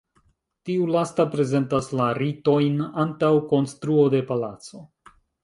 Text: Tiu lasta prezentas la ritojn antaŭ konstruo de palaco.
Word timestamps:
Tiu 0.69 0.85
lasta 0.95 1.25
prezentas 1.35 1.89
la 1.99 2.07
ritojn 2.21 2.81
antaŭ 3.05 3.31
konstruo 3.53 4.09
de 4.17 4.25
palaco. 4.33 4.85